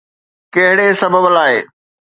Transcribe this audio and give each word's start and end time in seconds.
ڪهڙي 0.53 0.87
سبب 1.01 1.23
لاءِ؟ 1.35 1.55